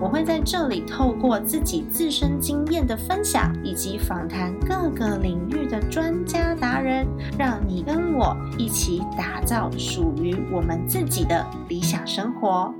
[0.00, 7.06] 我会在这里透过自己自身经验的分享，以及访谈各个领域的专家达人，
[7.38, 12.74] 让你跟我一起打造属于我们自己的理想生活。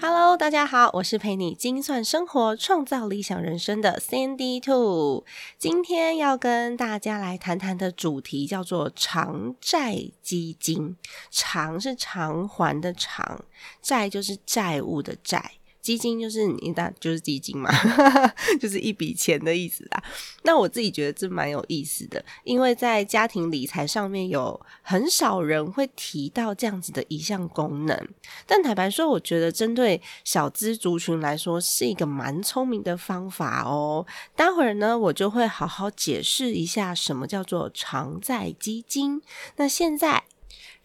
[0.00, 5.24] Hello，大家好，我是陪你精算生活、创造理想人生的 Sandy Two。
[5.58, 10.96] 今天要跟大家来谈谈的主题叫做偿债基金。
[11.30, 13.40] 偿是偿还的偿，
[13.80, 15.52] 债就是债务的债。
[15.84, 17.70] 基金就是你那就是基金嘛，
[18.58, 20.02] 就是一笔钱的意思啦。
[20.44, 28.08] 那我自己觉得这蛮有意思的，因为在家庭理财上面有很少人会提到这样子的一项功能。
[28.46, 34.06] 但坦白说，我觉得针对小资族群来说是一个蛮聪明的方法哦。
[34.34, 39.20] 待会儿呢，我就会好好解释一下什么叫做偿债基金。
[39.56, 40.24] 那现在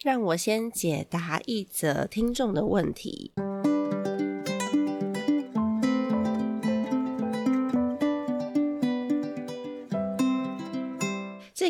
[0.02, 3.32] 让我先解答一则听众的问题。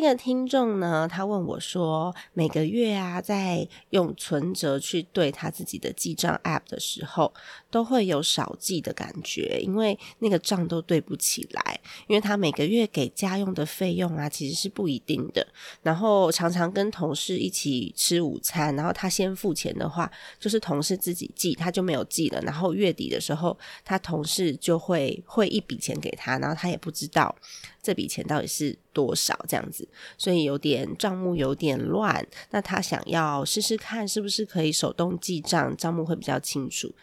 [0.01, 7.31] 这个听众呢，他问我说，每个月啊，在用存折去对他自己的记账 App 的时候，
[7.69, 15.47] 都会有少记的感觉，因为那个账都对不起来，因为他每个月给家用的费用啊，其实是不一定的。
[15.83, 22.41] 然后常常跟同事一起吃午餐，然后他先付钱的话，就是同事自己记，他就没有记了。
[22.41, 27.35] 然后月底的时候，他同事就会汇一笔钱给他，然后他也不知道。
[27.81, 29.37] 这笔钱到底是多少？
[29.47, 29.87] 这样子，
[30.17, 32.25] 所以有点账目有点乱。
[32.51, 36.93] 那他想要试试看，是不是可以手动记账，账目会比较清楚。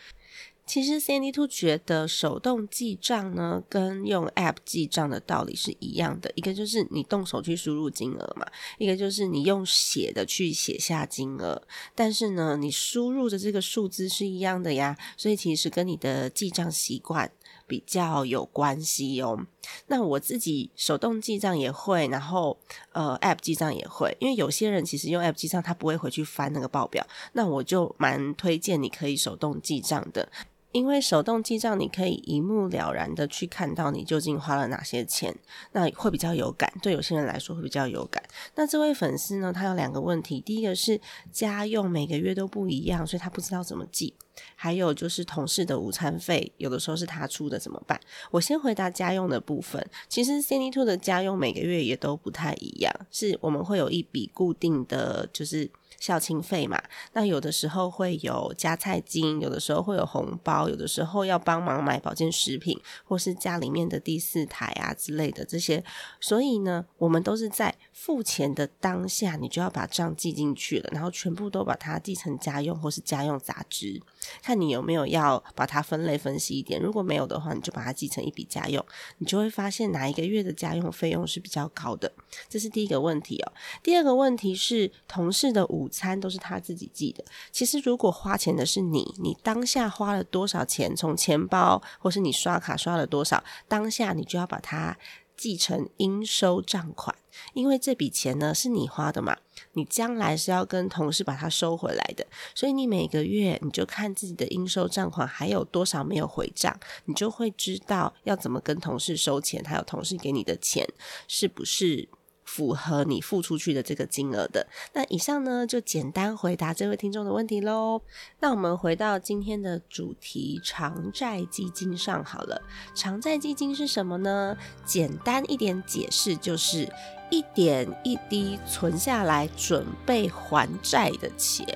[0.65, 6.31] 其实 Sandy Two 觉得手动记账呢，跟用 App 记账的道理是一样的。
[6.35, 11.63] 一个就是你动手去输入金额嘛，一个就是你用写的去写下金额。
[11.95, 17.33] 但是呢，你输入的这个数字是一样的呀，所以其实跟你的记账习惯。
[17.67, 19.47] 比较有关系哦。
[19.87, 22.59] 那我自己手动记账也会，然后
[22.93, 24.17] 呃，App 记账也会。
[24.21, 27.07] 因为有些人其实用 App 记账，他不会回去翻那个报表。
[27.33, 30.29] 那我就蛮推荐你可以手动记账的，
[30.73, 35.35] 因为手动记账你可以一目了然的去看到你究竟花了哪些钱，
[35.73, 36.73] 那会比较有感。
[36.83, 38.23] 对有些人来说会比较有感。
[38.55, 41.01] 那这位粉丝呢，他有两个问题，第一个是
[41.33, 44.15] 家用每个月都不一样，所以他不知道怎么记。
[44.55, 47.99] 还有就是同事的午餐费，有的时候是他出的，怎么办？
[48.31, 49.85] 我先回答家用的部分。
[50.09, 55.69] 其实 c i n y Two 的家用每个月也都不太一样，是我们会有一笔固定的就是
[55.99, 56.83] 校庆费嘛。
[57.13, 65.85] 那有的时候会有加菜金，有的时候会有红包，有的时候要帮忙买保健食品，或是家里面的第四台啊之类的这些。
[66.21, 74.01] 所以呢，我们都是在付钱的当下，你就要把账记进去了，然后全部都把它记成家用或是家用杂支。
[74.41, 78.83] 看你有没有要把它分类分析一点，如果没有的话，你就把它记成一笔家用，
[79.19, 82.11] 你就会发现哪一个月的家用费用是比较高的。
[82.49, 83.53] 这是第一个问题哦。
[83.83, 87.25] 第二个问题是，同事的午餐都是他自己记的。
[87.51, 94.97] 其实如果花钱的是你，你当下花了多少钱，从钱包或是你刷卡刷了多少，当下你就要把它
[95.37, 97.13] 记成应收账款。
[97.55, 99.37] 因为这笔钱呢是你花的嘛，
[99.73, 110.87] 你将来是要跟同事把它收回来的，所以你每个月你就看自己的应收账款还有多少没有回账，你就会知道要怎么跟同事收钱，还有同事给你的钱
[111.27, 112.09] 是不是。
[112.49, 114.67] 符合你付出去的这个金额的。
[114.95, 118.01] 那以上呢，就简单回答这位听众的问题喽。
[118.41, 122.63] 那我们回到今天的主题——偿债基金上好了。
[122.95, 124.57] 偿债基金是什么呢？
[124.87, 126.91] 简单一点解释，就是
[127.31, 131.67] 一点一滴存下来，准备还债的钱。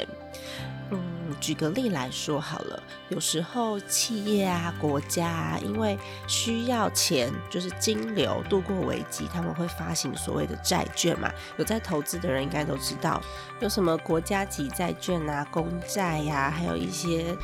[1.40, 11.30] 举个例来说好了，有时候企业啊、国家啊，因为需要钱，就是金流度过危机，他们会发行所谓的债券嘛。
[11.56, 13.20] 有在投资的人应该都知道，
[13.60, 17.36] 有什么国家级债券啊、公债呀，还有一些。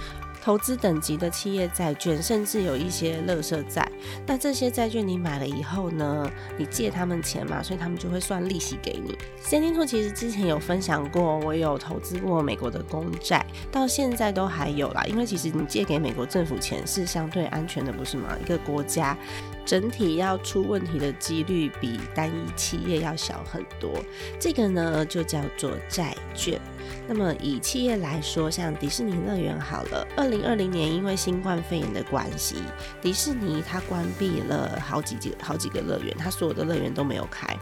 [0.43, 3.87] 投资等级的企业债券，甚至有一些乐色债。
[4.27, 6.31] 那这些债券你买了以后呢？
[6.57, 9.17] 你借他们钱嘛，所以他们就会算利息给你。
[9.41, 15.05] 先听兔其实之前有分享过，我有投资过美国的公债，到现在都还有啦。
[15.05, 18.37] 因为其实你借给美国政府钱是相对安全的，不是吗？
[18.41, 19.17] 一个国家
[19.65, 23.93] 整体要出问题的几率比单一企业要小很多。
[24.41, 26.61] 这个呢就叫做债券。
[27.07, 32.57] 那么以企业来说，像迪士尼乐园好了，二零二零年因为新冠肺炎的关系，
[33.01, 37.57] 迪士尼它关闭了好几几好几个乐园，它所有的乐园都没有开，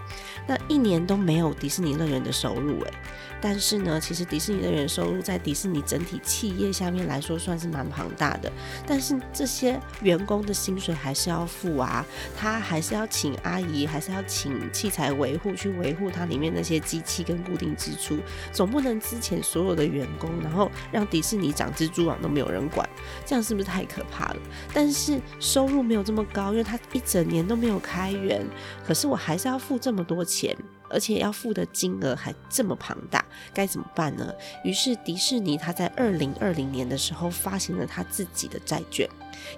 [0.46, 2.92] 那一年都没有迪士尼乐园的收入诶。
[3.40, 8.50] 但是呢，其实迪士尼乐园收入在迪士尼整体企业下面来说算是蛮庞大的，
[8.86, 12.04] 但是这些员工的薪水还是要付啊，
[12.36, 18.18] 他还是要请阿姨，还是要请器材维护去维护它里面那些机器跟固定支出，
[18.52, 22.88] 总不能之前所有的员工，然后让迪士尼长蜘蛛网都没有人管，
[23.24, 24.36] 这样是不是太可怕了？
[24.72, 28.44] 但是收入没有这么高，因为他一整年都没有开源，
[28.86, 30.56] 可是我还是要付这么多钱。
[30.88, 34.32] 而且要付的金额还这么庞大，该怎么办呢？
[34.64, 39.08] 于是迪士尼他在二零二零年的时候发行了他自己的债券，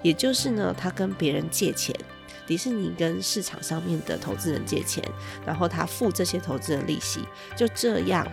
[0.01, 1.95] 也就是呢，他跟别人借钱，
[2.47, 5.03] 迪士尼跟市场上面的投资人借钱，
[5.45, 7.21] 然后他付这些投资人利息，
[7.55, 8.27] 就这样，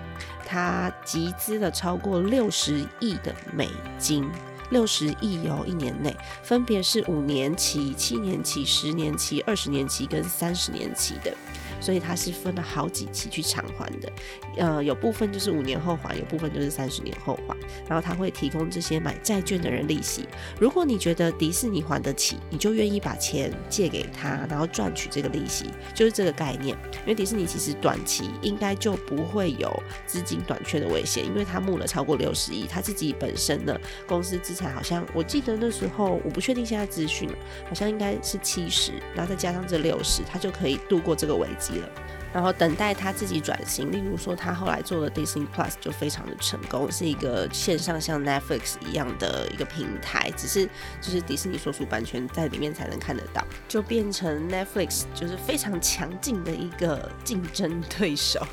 [0.47, 3.69] 他集资了超过六十亿的美
[3.99, 4.29] 金，
[4.71, 11.33] 六十亿哦，一年内分别是五年期、七年期、十年期、二十年期跟三十年期的。
[11.81, 14.13] 所以它是分了好几期去偿还的，
[14.57, 17.57] 呃，有部分就是五年后还，有部分就是三十年后还。
[17.89, 20.27] 然后他会提供这些买债券的人利息。
[20.59, 26.77] 如果你觉得迪士尼还得起，你就愿意把钱借给他，然后赚取这个利息，就是这个概念。
[27.01, 29.73] 因为迪士尼其实短期应该就不会有
[30.07, 37.29] 资金短缺的危险，因为他募了超过六十亿，他自己本身的公司资产好像我记得那时候我不确定现在资讯，
[37.69, 41.66] 好像应该是七十，然后再加上这六十，他就可以度过这个危机。
[41.75, 41.89] 了
[42.33, 50.67] 然后等待他自己转型，例如说他后来做的 Disney Plus 就非常的成功，是一个线上像 Netflix 一样的一个平台，只是
[51.01, 58.47] 就是迪士尼所属版权在里面才能看得到，就变成 Netflix 就是非常强劲的一个竞争对手。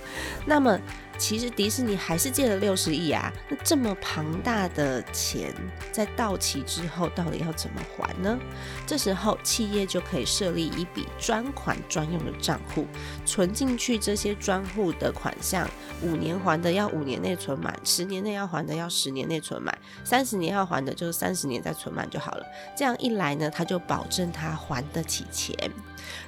[0.45, 0.79] 那么。
[1.17, 5.53] 其实迪士尼还是借了六十亿啊，那这么庞大的钱
[5.91, 8.37] 在到期之后，到底要怎么还呢？
[8.85, 12.85] 这时候企业就可以设立一笔专款专用的账户，
[13.25, 15.69] 存进去这些专户的款项，
[16.01, 22.45] 五年还的要五年内存满，十年内要还的要十年内存满，三十年要还的就是三十年再存满就好了。
[22.75, 25.55] 这样一来呢，他就保证他还得起钱，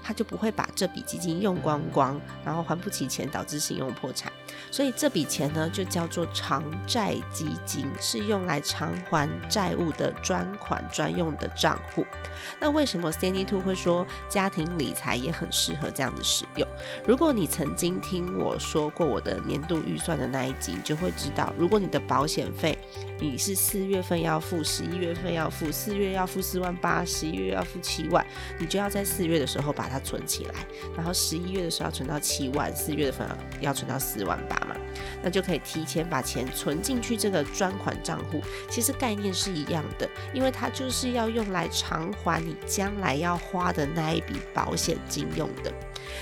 [0.04, 4.32] 他就不会把这笔基金用光光，然后还不起钱导致信用破产。
[4.72, 12.06] 所以这笔钱呢，就叫做偿债基金，是用来偿还债务的专款专用的账户。
[12.60, 16.68] 那为什么 Sandy Two 会说家庭理财也很适合这样子使用？
[17.08, 22.78] 如果你曾经听我说过我的年度预算的那一集，你就会知道，如果你的保险费
[23.20, 28.26] 你是四月份要付，十一月份要付，四月要付四万八，十一月要付七万，
[28.60, 30.54] 你就要在四月的时候后把它存起来，
[30.96, 33.28] 然后十一月的时候要存到七万，四月的份
[33.60, 34.76] 要存到四万八嘛。
[35.24, 38.40] 那就可以提前把钱存进去这个专款账户，
[38.70, 45.74] 其实概念是一样的，因为它就是要用来偿还你将来要花的那一笔保险金用的。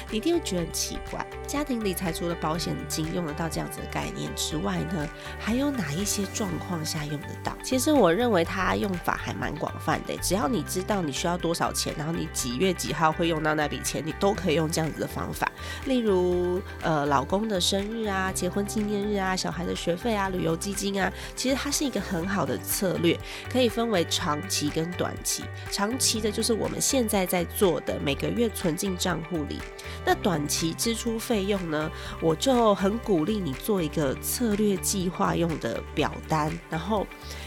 [0.10, 5.08] 你一定会觉得很奇怪，家庭理财除了保险金用得到这样子的概念之外呢，
[5.40, 7.56] 还有哪一些状况下用得到？
[7.64, 15.52] 其实我认为它用法还蛮广泛的，只要你知道你需要多少钱，然后你几月几号会用到那笔钱，你都可以用这样子的方法。
[15.86, 23.18] 例如，呃，老公的生日啊、结婚纪念日啊、小孩的学费啊、旅游基金啊，其实它是一个很好的策略，
[23.52, 25.44] 可以分为长期跟短期。
[25.72, 29.60] 长期的就是我们现在在做的，每个月存进账户里。
[30.06, 31.92] 那短期支出费用呢？
[32.22, 37.06] 我就很鼓励你做一个策略计划用的表单，然后。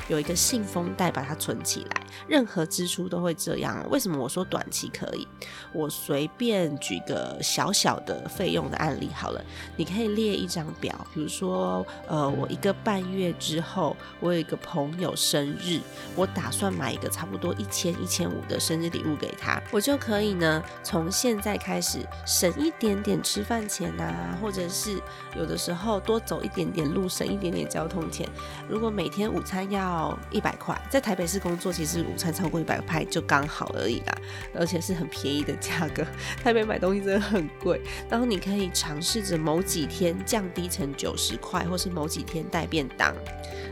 [0.08, 3.84] 有一个信封袋把它存起来，任何支出都会这样。
[3.90, 5.26] 为什么我说短期可以？
[5.72, 9.44] 我随便举个小小的费用的案例好了，
[9.76, 15.80] 你可以列一张表，比如说，呃，我一个半月之后，我有一个朋友生日，
[16.16, 25.00] 我打算买一个差不多一千一千五的生日礼物给他，我就可以呢，从现在开始省一点点吃饭钱啊，或者是
[25.36, 28.28] 有的时候多走一点点路，省一点点交通钱。
[28.68, 34.18] 如果每天午餐要要一百块，在台北市工作，其实午餐超过一百块就刚好而已啦，
[34.54, 36.02] 而且是很便宜的价格。
[36.42, 37.78] 台北买东西真的很贵，
[38.08, 43.14] 然后你可以尝试着某几天降低成九十块，或是某几天带便当，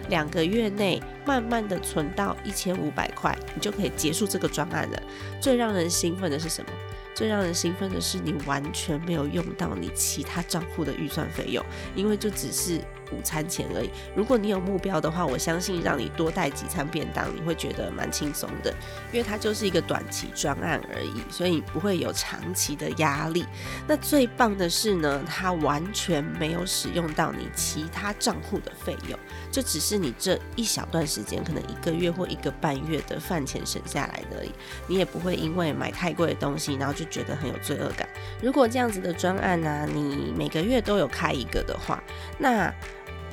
[0.09, 5.03] 两个月内慢慢的存到一千五百块，你就可以结束这个专案了。
[5.41, 6.71] 最让人兴奋的是什么？
[7.15, 11.65] 最让人兴奋的是，你完全没有用到你其他账户的预算费用，
[11.95, 12.81] 因为就只是
[13.13, 13.91] 午餐钱而已。
[14.15, 18.75] 如果你有目标的话，我相信让你多带几餐便当，你会觉得蛮轻松的，
[19.13, 23.45] 因为它就是一个短期专案而已，所以不会有长期的压力。
[23.87, 29.19] 那最棒的是呢，它完全没有使用到你其他账户的费用，
[29.51, 34.51] 就只是你这一小段时间，可能一个月或一个半月的饭钱省下来而已。
[34.87, 38.09] 你也不会因为买太贵的东西，然后就觉得很有罪恶感。
[38.43, 42.03] 如果这样子的专案呢，你每个月都有开一个的话，
[42.39, 42.73] 那。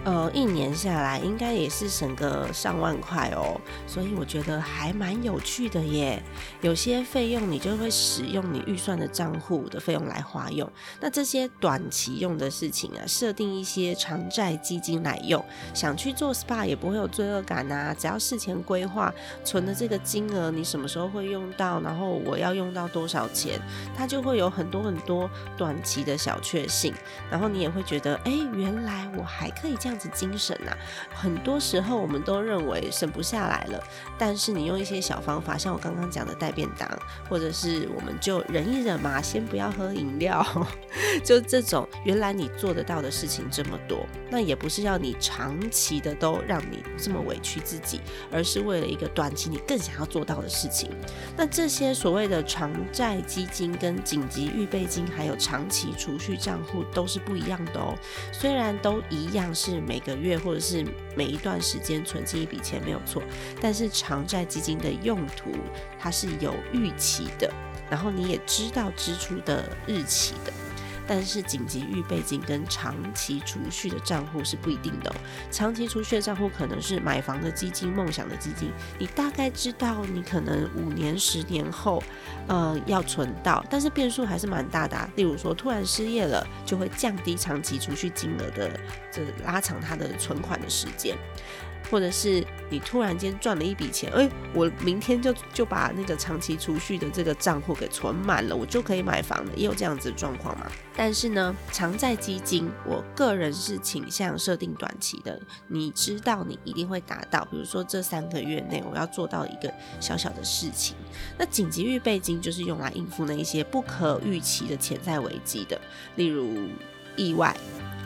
[0.04, 6.20] 呃，一年下来应该也是省个上万块哦，所以我觉得还蛮有趣的耶。
[6.62, 10.68] 有些费用你就会使用你预算的账户的费用来花用，
[11.00, 17.96] 那这些短期用的事情啊，设定一些偿债基金来用，想去做 SPA 也不会有罪恶感呐。
[17.96, 19.14] 只要事前规划
[19.46, 23.62] 存的这个金额，你什么时候会用到，然后我要用到多少钱，
[23.96, 26.92] 它就会有很多很多短期的小确幸，
[27.30, 29.91] 然后你也会觉得，哎，原来我还可以这样。
[29.92, 30.72] 样子精神呐，
[31.14, 33.84] 很多时候我们都认为省不下来了，
[34.18, 36.90] 但是你用一些小方法，像我刚刚讲的带便当，
[37.30, 40.46] 或者是我们就忍一忍嘛，先不要喝饮料，
[41.26, 48.00] 就这种原来你做得到的事情这么多，那也不是要你长期的都让你这么委屈自己，
[48.32, 50.90] 而是为了一个短期你更想要做到的事情。
[51.36, 57.94] 那这些所谓的偿债基金、跟紧急预备金，还有长期储蓄账户都是不一样的哦，
[58.32, 59.81] 虽然都一样是。
[59.88, 60.86] 每个月或者是
[61.16, 63.22] 每一段时间存进一笔钱没有错，
[63.62, 65.52] 但是长债基金的用途
[66.00, 67.52] 它是有预期的，
[67.90, 70.54] 然后你也知道支出的日期的。
[71.14, 75.14] 但是紧急预备金跟长期储蓄的账户是不一定的。
[75.52, 82.02] 长期储蓄的账户可能是买房的基金、梦想的基金，你大概知道你可能五年、十年后，
[82.48, 84.98] 呃，要存到，但是变数还是蛮大的。
[85.18, 88.80] 例如说，突然失业了，就会降低长期储蓄金额的，
[89.12, 91.18] 这拉长它的存款的时间。
[91.92, 100.72] 或者是你突然间赚了一笔钱，哎，我明天就就把那个长期储蓄的这个账户给存满了，我就可以买房了，也有这样子的状况嘛？
[100.96, 110.96] 但是呢，偿债基金，我个人是倾向设定短期的，你知道你一定会达到，比如说这三个月内我要做到一个小小的事情。
[111.38, 115.80] 那紧急预备金就是用来应付那一些不可预期的潜在危机的，
[116.16, 116.70] 例如
[117.18, 117.54] 意外。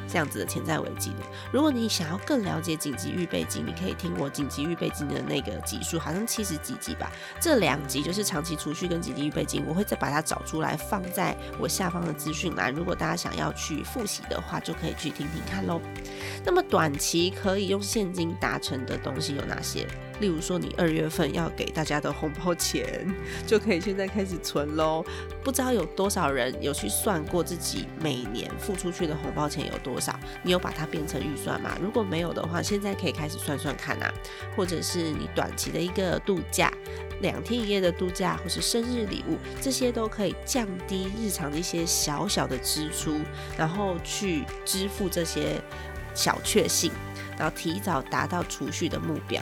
[0.08, 1.18] 这样子的潜在危机的，
[1.52, 7.12] 如果你想要更了解紧急预备金，你可以听我紧急预备金的那个集数，好像七十几集吧。
[7.40, 12.74] 这两集就是长期储蓄跟紧急预备金，我会再把它找出来放在我下方的资讯栏。
[12.74, 15.82] 如果大家想要去复习的话，就可以去听听看喽。
[16.46, 19.88] 那么短期可以用现金达成的东西有哪些？
[20.20, 23.06] 例如说，你二月份要给大家的红包钱，
[23.46, 25.04] 就可以现在开始存喽。
[25.44, 30.18] 不知道有多少人有去算过自己每年付出去的红包钱有多少？
[30.42, 31.78] 你有把它变成预算吗？
[31.82, 34.12] 如果没有的话，现在可以开始算算看啊。
[34.56, 36.72] 或者是你短期的一个度假，
[37.22, 43.20] 两天一夜的度假，或是生日礼物，这些都可以降低日常的一些小小的支出，
[43.58, 45.62] 然后去支付这些
[46.14, 46.92] 小确幸，
[47.38, 49.42] 然后提早达到储蓄的目标。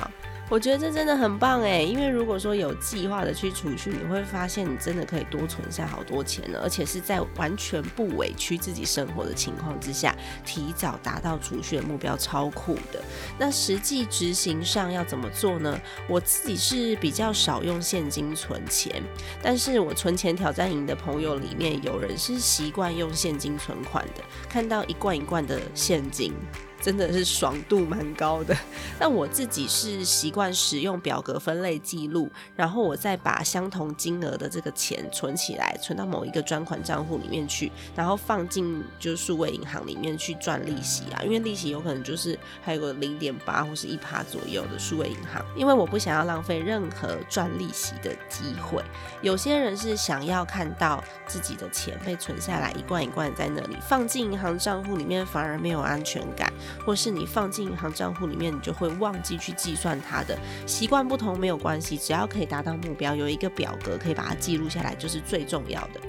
[0.50, 13.02] 我觉得这真的很棒哎，因为如果说有计划的去储蓄，你会发现你真的可以多存下好多钱呢，而且是在完全不委屈自己生活的情况之下，提早达到储蓄的目标，超酷的。
[13.40, 15.80] 那实际执行上要怎么做呢？
[16.08, 19.02] 我自己是比较少用现金存钱，
[19.42, 26.34] 但是我存钱挑战营的朋友里面有人是习惯用现金存款的，看到一罐一罐的现金。
[26.84, 28.54] 真的是爽度蛮高的，
[29.00, 48.84] 但我自己是习惯使用表格分类记录，然后我再把相同金额的这个钱存起来，存到某一个专款账户里面去，然后放进就是数位银行里面去赚利息啊，因为利息有可能就是还有个零点八或是一趴左右的数位银行，因为我不想要浪费任何赚利息的机会。
[49.22, 56.52] 有些人是想要看到自己的钱被存下来，一罐一罐在那里放进银行账户里面，反而没有安全感。
[56.86, 60.38] 或是你放进银行账户里面，你就会忘记去计算它的
[60.68, 66.00] 习惯不同没有关系，只要可以达到目标，有一个表格可以把它记录下来，就是最重要的。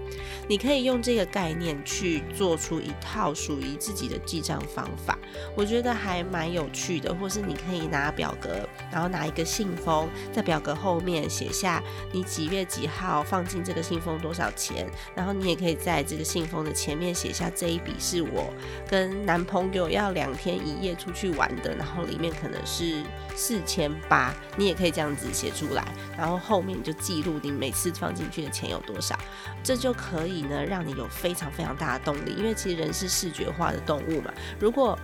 [0.46, 5.18] 你可以用这个概念去做出一套属于自己的记账方法，
[5.56, 7.14] 我觉得还蛮有趣的。
[7.14, 18.52] 或是你可以拿表格，然后拿一个信封，在表格后面写下你几月几号放进这个信封多少钱，然后你也可以在这个信封的前面写下这一笔是我
[18.88, 23.02] 跟男朋友要两天一夜出去玩的，然后里面可能是
[23.34, 25.84] 四千八，你也可以这样子写出来，
[26.16, 29.18] 然后后面就记录你每次放进去的钱有多少，
[29.62, 34.98] 这就可以呢让你有非常非常大的动力，因为其实人是视觉化的动物嘛，如果。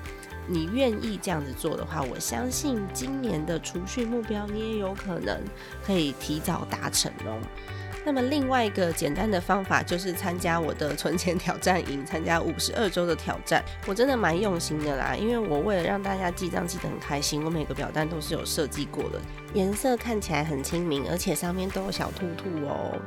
[0.48, 5.38] 你愿意这样子做的话，我相信今年的储蓄目标你也有可能
[5.84, 7.38] 可以提早达成哦。
[8.04, 13.62] 那么另外一个简单的方法就是参加我的存钱挑战营， 参加五十二周的挑战。
[13.86, 19.20] 我真的蛮用心的啦，因为我为了让大家记账记得很开心，我每个表单都是有设计过的，
[19.54, 22.98] 颜色看起来很亲民，而且上面都有小兔兔哦。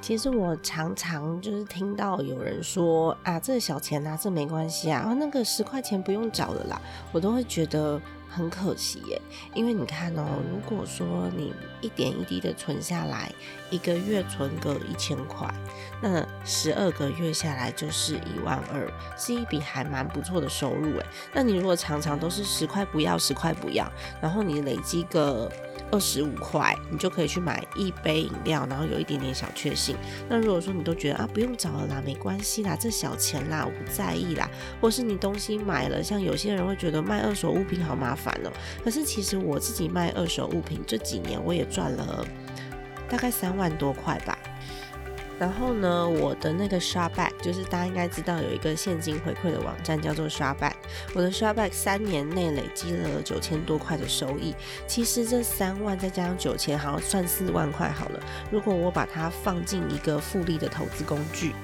[0.00, 6.80] 其实我常常就是听到有人说啊，这个小钱拿这没关系啊，那个十块钱不用找了啦，
[7.10, 8.00] 我都会觉得
[8.38, 9.20] 很可惜耶。
[9.52, 13.32] 因为你看哦，如果说你一点一滴的存下来，
[13.70, 15.52] 一个月存个一千块，
[16.00, 21.06] 那十二个月下来就是一万二，是一笔还蛮不错的收入诶。
[21.34, 23.90] 那你如果常常都是十块不要，十块不要，
[24.22, 25.50] 然后你累积个。
[25.90, 29.96] 二十五块，你就可以去买一杯饮料，然后有一点点小确幸。
[30.28, 34.48] 那如果说你都觉得啊，不用找了啦，没关系啦，这小钱啦，我不在意啦，
[34.80, 38.50] 或是你东西买了，像有些人会觉得卖二手物品好麻烦哦。
[38.84, 42.26] 可是其实我自己卖二手物品这几年，我也赚了
[43.08, 44.38] 大概三万多块吧。
[45.38, 50.72] 然后呢，我的那个刷 back 就是大家应该知道有一个现金回馈的网站叫做刷 back，
[51.14, 54.54] 我的刷 back 三年内累积了九千多块的收益。
[54.86, 58.20] 其实这三万再加上九千，好像算四万块好了。
[58.50, 61.54] 如果我把它放进一个复利的投资工具。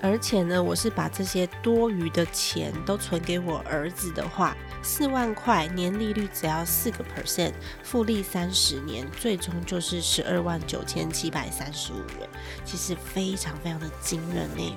[0.00, 7.52] 而且呢，我是把这些多余的钱都存给我儿子的话，四万块年利率只要四个 percent，
[7.82, 12.28] 复利三十年，最终就是十二万九千七百三十五元，
[12.64, 14.76] 其实非常非常的惊人呢。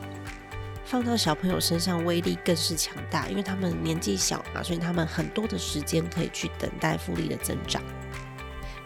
[0.83, 7.81] 放到小朋友身上威力更是强大，因为他们年纪小嘛，所以他们很多的时间可以去等待复利的增长。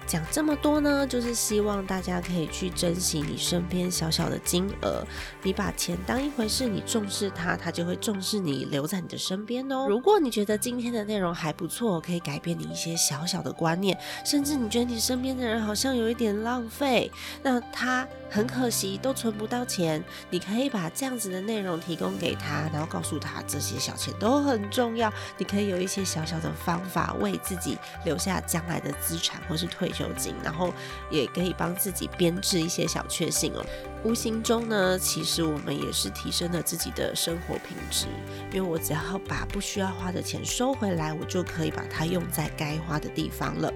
[0.08, 5.04] 讲这么多呢，就是希望大家可以去珍惜你身边小小的金额。
[5.44, 9.88] 你把钱当一回事，你重视它，它就会重视你，留在你的身边哦。
[9.90, 18.08] 如果你觉得今天的内容还不错，可以改变你一些小小的观念，甚至你觉得你身边的人好像有一点浪费，那他。
[18.30, 20.04] 很可惜，都存不到钱。
[20.30, 25.12] 你可以把这样子的内容提供给他，然后告诉他这些小钱都很重要。
[25.38, 30.74] 你可以有一些小小的方法，为自己留下将来的资产或是退休金，然后
[31.10, 33.66] 也可以帮自己编制一些小确幸哦。
[34.04, 38.06] 无形中呢，其实我们也是提升了自己的生活品质，
[38.52, 43.72] 因为我只要把不需要花的钱收回来，我就可以把它用在该花的地方了。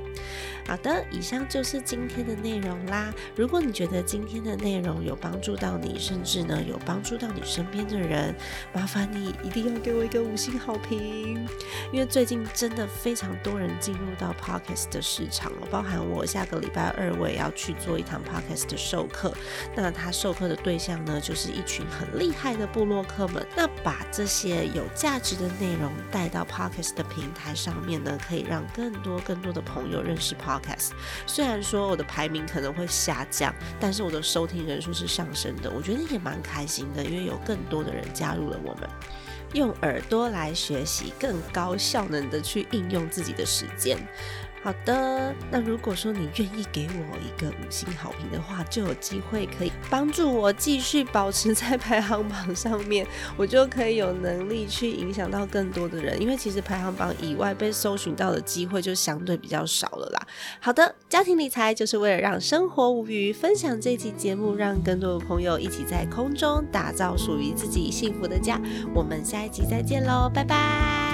[0.69, 3.11] 好的，以上就是今天的内容啦。
[3.35, 8.35] 如果你觉得今天的内容有帮助到你，甚至呢有帮助到你身边的人，
[8.71, 11.43] 麻烦你一定要给我一个五星好评。
[11.91, 19.33] 因为最近真的非常多人进入到 podcast 的市场了，包含我下个礼拜二我也要去做一堂 podcast 的授课。
[19.75, 23.45] 那他授课的对象呢，就是一群很厉害的部落客们。
[23.55, 30.91] 那把这些有价值的内容带到 podcast 的平台上面呢，可以让更多更多的朋友认识 podcast。
[31.25, 38.89] 虽然说我的排名可能会下降，但是我的收听人数是上升的，我觉得也蛮开心的，因为有更多的人加入了我们，
[39.53, 43.97] 用耳朵来学习，更高效能的去应用自己的时间。
[44.61, 56.21] 好的，那如果说你愿意给我一个五星好评的话，就有机会可以帮助我继续保持在排行榜上面，我就可以有能力去影响到更多的人。
[56.21, 60.27] 因为其实排行榜以外被搜寻到的机会就相对比较少了啦。
[60.59, 68.59] 好的，家庭理财就是为了让生活无虞，分享这期节目，让更多的朋友一起在空中打造属于自己幸福的家。
[68.93, 71.08] 我们下一集再见喽，拜拜。